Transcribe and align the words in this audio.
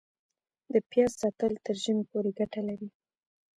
د 0.73 0.73
پیاز 0.89 1.11
ساتل 1.21 1.53
تر 1.65 1.75
ژمي 1.83 2.03
پورې 2.11 2.31
ګټه 2.39 2.61
لري؟ 2.67 2.89